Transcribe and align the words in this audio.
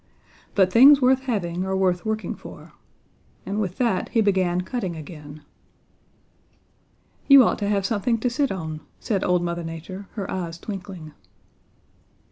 'But 0.55 0.73
things 0.73 0.99
worth 0.99 1.25
having 1.29 1.63
are 1.63 1.75
worth 1.77 2.07
working 2.07 2.33
for,' 2.33 2.73
and 3.45 3.61
with 3.61 3.77
that 3.77 4.09
he 4.09 4.19
began 4.19 4.61
cutting 4.61 4.95
again. 4.95 5.43
"'You 7.27 7.43
ought 7.43 7.59
to 7.59 7.69
have 7.69 7.85
something 7.85 8.17
to 8.21 8.29
sit 8.31 8.51
on,' 8.51 8.79
said 8.99 9.23
Old 9.23 9.43
Mother 9.43 9.63
Nature, 9.63 10.07
her 10.13 10.27
eyes 10.31 10.57
twinkling. 10.57 11.09
"Mr. 11.11 11.29